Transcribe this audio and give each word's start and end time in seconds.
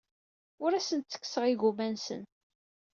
Ur 0.63 0.71
asen-d-ttekkseɣ 0.73 1.43
igumma-nsen. 1.47 2.21